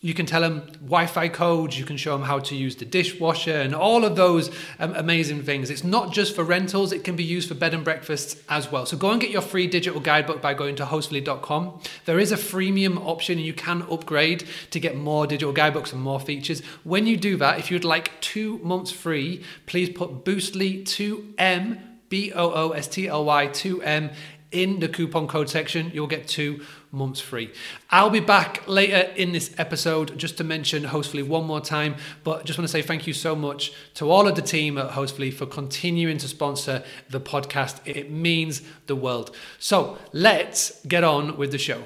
[0.00, 1.76] you can tell them Wi-Fi codes.
[1.76, 4.48] You can show them how to use the dishwasher and all of those
[4.78, 5.70] um, amazing things.
[5.70, 8.86] It's not just for rentals; it can be used for bed and breakfasts as well.
[8.86, 11.80] So go and get your free digital guidebook by going to hostfully.com.
[12.04, 16.00] There is a freemium option, and you can upgrade to get more digital guidebooks and
[16.00, 16.60] more features.
[16.84, 21.80] When you do that, if you'd like two months free, please put Boostly two M
[22.08, 24.10] B O O S T L Y two M
[24.50, 25.90] in the coupon code section.
[25.92, 27.52] You'll get two months free.
[27.90, 32.44] I'll be back later in this episode just to mention Hostfully one more time, but
[32.44, 35.32] just want to say thank you so much to all of the team at Hostfully
[35.32, 37.80] for continuing to sponsor the podcast.
[37.84, 39.34] It means the world.
[39.58, 41.82] So let's get on with the show.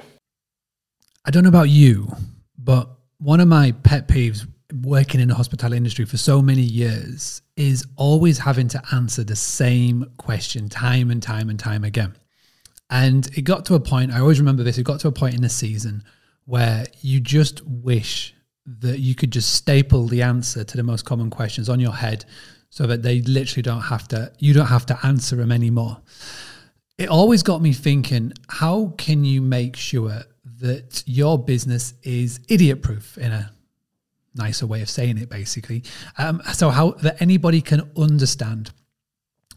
[1.24, 2.14] I don't know about you,
[2.58, 4.46] but one of my pet peeves
[4.82, 9.36] working in the hospitality industry for so many years is always having to answer the
[9.36, 12.14] same question time and time and time again.
[12.92, 15.34] And it got to a point, I always remember this, it got to a point
[15.34, 16.04] in the season
[16.44, 18.34] where you just wish
[18.66, 22.26] that you could just staple the answer to the most common questions on your head
[22.68, 26.02] so that they literally don't have to, you don't have to answer them anymore.
[26.98, 30.24] It always got me thinking, how can you make sure
[30.60, 33.50] that your business is idiot proof in a
[34.34, 35.82] nicer way of saying it, basically?
[36.18, 38.70] Um, so, how that anybody can understand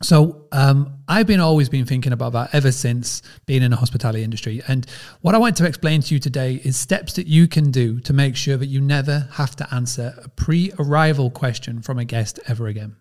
[0.01, 4.23] so um, I've been always been thinking about that ever since being in the hospitality
[4.23, 4.61] industry.
[4.67, 4.85] And
[5.21, 8.13] what I want to explain to you today is steps that you can do to
[8.13, 12.67] make sure that you never have to answer a pre-arrival question from a guest ever
[12.67, 12.97] again.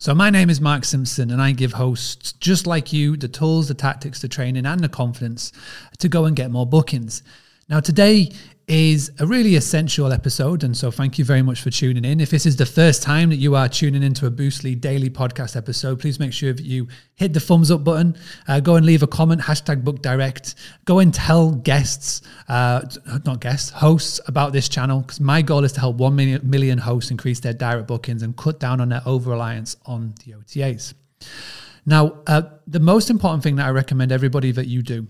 [0.00, 3.66] So my name is Mark Simpson, and I give hosts just like you the tools,
[3.66, 5.50] the tactics, the training, and the confidence
[5.98, 7.24] to go and get more bookings.
[7.68, 8.30] Now today
[8.68, 10.62] is a really essential episode.
[10.62, 12.20] And so thank you very much for tuning in.
[12.20, 15.56] If this is the first time that you are tuning into a Boostly daily podcast
[15.56, 18.14] episode, please make sure that you hit the thumbs up button,
[18.46, 22.82] uh, go and leave a comment, hashtag book direct, go and tell guests, uh,
[23.24, 25.00] not guests, hosts about this channel.
[25.00, 26.14] Because my goal is to help 1
[26.44, 30.32] million, hosts increase their direct bookings and cut down on their over reliance on the
[30.32, 30.92] OTAs.
[31.86, 35.06] Now, uh, the most important thing that I recommend everybody that you do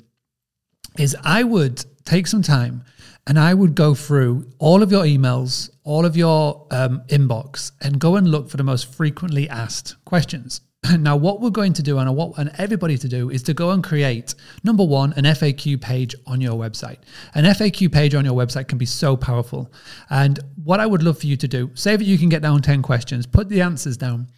[0.97, 2.83] is I would take some time
[3.27, 8.01] and I would go through all of your emails, all of your um, inbox, and
[8.01, 10.63] go and look for the most frequently asked questions.
[10.99, 13.73] Now, what we're going to do, and what and everybody to do, is to go
[13.73, 16.99] and create number one an FAQ page on your website.
[17.35, 19.71] An FAQ page on your website can be so powerful.
[20.09, 22.63] And what I would love for you to do, say that you can get down
[22.63, 24.29] ten questions, put the answers down,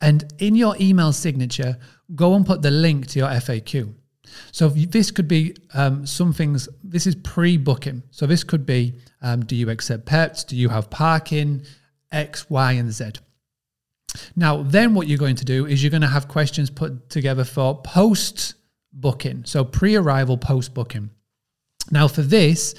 [0.00, 1.76] and in your email signature,
[2.14, 3.94] go and put the link to your FAQ.
[4.52, 6.68] So this could be um, some things.
[6.82, 8.02] This is pre-booking.
[8.10, 10.44] So this could be: um, Do you accept pets?
[10.44, 11.62] Do you have parking?
[12.12, 13.12] X, Y, and Z.
[14.34, 17.44] Now, then what you're going to do is you're going to have questions put together
[17.44, 18.54] for post
[18.92, 19.44] booking.
[19.44, 21.10] So pre-arrival, post booking.
[21.90, 22.74] Now, for this,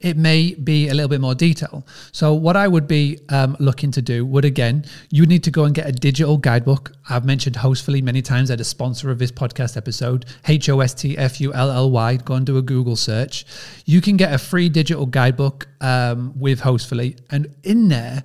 [0.00, 1.86] it may be a little bit more detail.
[2.12, 5.50] So, what I would be um, looking to do would again, you would need to
[5.50, 6.92] go and get a digital guidebook.
[7.08, 8.48] I've mentioned Hostfully many times.
[8.48, 10.26] They're the sponsor of this podcast episode.
[10.46, 12.16] H O S T F U L L Y.
[12.16, 13.46] Go and do a Google search.
[13.84, 18.24] You can get a free digital guidebook um, with Hostfully, and in there,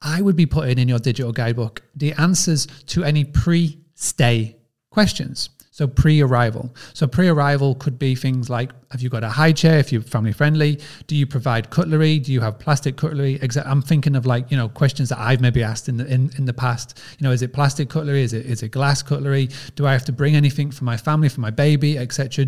[0.00, 4.56] I would be putting in your digital guidebook the answers to any pre-stay
[4.90, 5.50] questions.
[5.74, 6.72] So pre-arrival.
[6.92, 9.80] So pre-arrival could be things like: Have you got a high chair?
[9.80, 12.20] If you're family friendly, do you provide cutlery?
[12.20, 13.40] Do you have plastic cutlery?
[13.56, 16.44] I'm thinking of like you know questions that I've maybe asked in the in, in
[16.44, 17.02] the past.
[17.18, 18.22] You know, is it plastic cutlery?
[18.22, 19.48] Is it is it glass cutlery?
[19.74, 22.46] Do I have to bring anything for my family, for my baby, etc.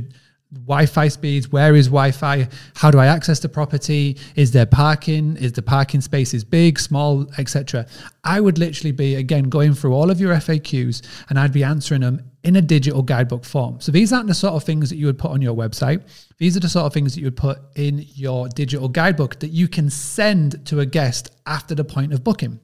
[0.52, 2.48] Wi-Fi speeds, where is Wi-Fi?
[2.74, 4.16] How do I access the property?
[4.36, 5.36] Is there parking?
[5.36, 7.86] Is the parking spaces big, small, etc.?
[8.22, 12.02] I would literally be again going through all of your FAQs and I'd be answering
[12.02, 13.80] them in a digital guidebook form.
[13.80, 16.02] So these aren't the sort of things that you would put on your website.
[16.38, 19.50] These are the sort of things that you would put in your digital guidebook that
[19.50, 22.60] you can send to a guest after the point of booking.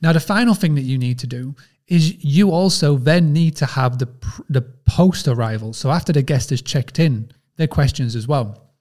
[0.00, 1.54] Now, the final thing that you need to do
[1.88, 4.08] is you also then need to have the
[4.48, 4.60] the
[4.96, 5.74] post arrival.
[5.74, 8.72] So after the guest has checked in, their questions as well.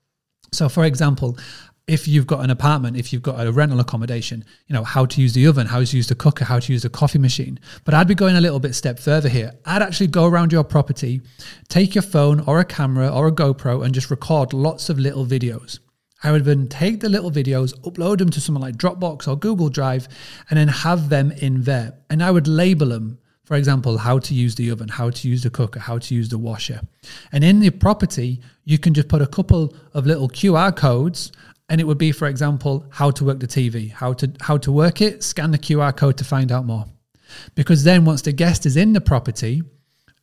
[0.53, 1.37] So, for example,
[1.87, 5.21] if you've got an apartment, if you've got a rental accommodation, you know, how to
[5.21, 7.59] use the oven, how to use the cooker, how to use the coffee machine.
[7.83, 9.51] But I'd be going a little bit step further here.
[9.65, 11.21] I'd actually go around your property,
[11.67, 15.25] take your phone or a camera or a GoPro and just record lots of little
[15.25, 15.79] videos.
[16.23, 19.67] I would then take the little videos, upload them to something like Dropbox or Google
[19.67, 20.07] Drive,
[20.49, 21.97] and then have them in there.
[22.09, 25.43] And I would label them for example, how to use the oven, how to use
[25.43, 26.81] the cooker, how to use the washer.
[27.31, 31.31] And in the property, you can just put a couple of little QR codes
[31.69, 34.71] and it would be, for example, how to work the TV, how to how to
[34.71, 36.85] work it, scan the QR code to find out more.
[37.55, 39.63] Because then once the guest is in the property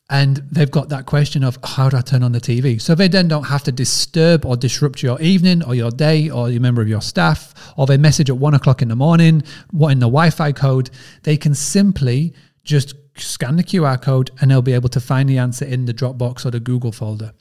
[0.09, 2.81] and they've got that question of oh, how do I turn on the TV?
[2.81, 6.49] So they then don't have to disturb or disrupt your evening or your day or
[6.49, 9.89] your member of your staff, or they message at one o'clock in the morning, what
[9.89, 10.89] in the Wi-Fi code,
[11.23, 12.33] they can simply
[12.63, 15.93] just scan the QR code and they'll be able to find the answer in the
[15.93, 17.33] Dropbox or the Google folder.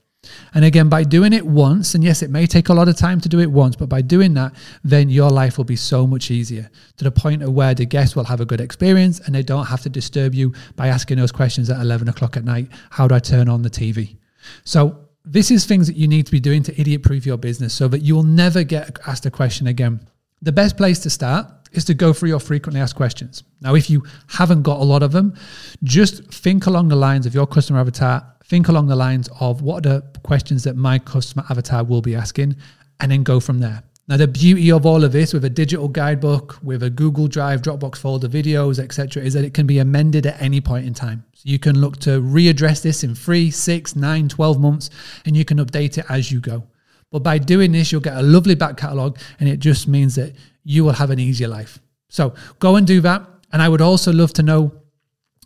[0.55, 3.21] And again, by doing it once, and yes, it may take a lot of time
[3.21, 4.53] to do it once, but by doing that,
[4.85, 8.15] then your life will be so much easier to the point of where the guests
[8.15, 11.33] will have a good experience and they don't have to disturb you by asking those
[11.33, 12.69] questions at 11 o'clock at night.
[12.91, 14.17] How do I turn on the TV?
[14.65, 17.73] So, this is things that you need to be doing to idiot proof your business
[17.73, 20.01] so that you will never get asked a question again.
[20.41, 23.43] The best place to start is to go through your frequently asked questions.
[23.61, 25.35] Now, if you haven't got a lot of them,
[25.83, 29.87] just think along the lines of your customer avatar, think along the lines of what
[29.87, 32.57] are the questions that my customer avatar will be asking,
[33.01, 33.83] and then go from there.
[34.09, 37.63] Now, the beauty of all of this with a digital guidebook, with a Google Drive,
[37.63, 41.25] Dropbox folder, videos, etc., is that it can be amended at any point in time.
[41.35, 44.91] So you can look to readdress this in three, six, nine, 12 months,
[45.25, 46.65] and you can update it as you go.
[47.13, 50.35] But by doing this, you'll get a lovely back catalogue, and it just means that
[50.65, 51.79] you will have an easier life.
[52.09, 53.27] So go and do that.
[53.53, 54.73] And I would also love to know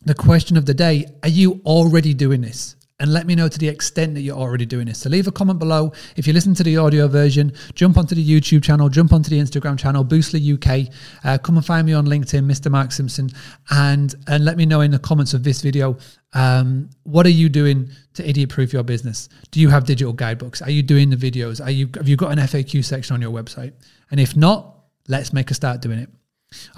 [0.04, 2.76] the question of the day Are you already doing this?
[2.98, 5.00] And let me know to the extent that you're already doing this.
[5.00, 5.92] So leave a comment below.
[6.16, 9.38] If you listen to the audio version, jump onto the YouTube channel, jump onto the
[9.38, 10.90] Instagram channel, Boostly UK.
[11.22, 12.70] Uh, come and find me on LinkedIn, Mr.
[12.70, 13.28] Mark Simpson,
[13.68, 15.98] and and let me know in the comments of this video
[16.32, 19.28] um, what are you doing to idiot proof your business?
[19.50, 20.62] Do you have digital guidebooks?
[20.62, 21.62] Are you doing the videos?
[21.62, 23.74] Are you have you got an FAQ section on your website?
[24.10, 24.75] And if not,
[25.08, 26.08] let's make a start doing it.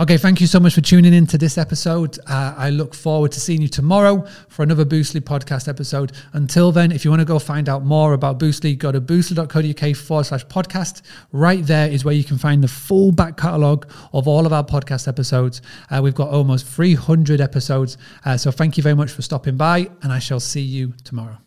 [0.00, 2.18] Okay, thank you so much for tuning in to this episode.
[2.26, 6.12] Uh, I look forward to seeing you tomorrow for another Boostly podcast episode.
[6.32, 9.96] Until then, if you want to go find out more about Boostly, go to boostly.co.uk
[9.96, 11.02] forward slash podcast.
[11.32, 14.64] Right there is where you can find the full back catalogue of all of our
[14.64, 15.60] podcast episodes.
[15.90, 17.98] Uh, we've got almost 300 episodes.
[18.24, 21.38] Uh, so thank you very much for stopping by, and I shall see you tomorrow.